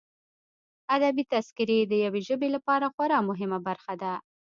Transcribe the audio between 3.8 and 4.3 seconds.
ده.